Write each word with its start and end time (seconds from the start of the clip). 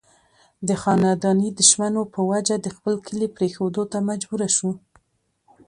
د 0.67 0.69
خانداني 0.81 1.49
دشمنو 1.59 2.01
پۀ 2.13 2.21
وجه 2.31 2.55
د 2.61 2.67
خپل 2.75 2.95
کلي 3.05 3.27
پريښودو 3.37 3.83
ته 3.91 3.97
مجبوره 4.09 4.47
شو 4.57 4.71